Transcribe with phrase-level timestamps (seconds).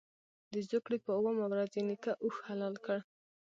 [0.53, 2.97] د زوکړ ې په اوومه ورځ یې نیکه اوښ حلال کړ.